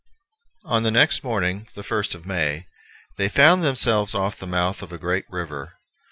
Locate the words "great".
4.97-5.25